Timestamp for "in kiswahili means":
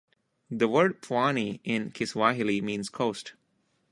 1.63-2.89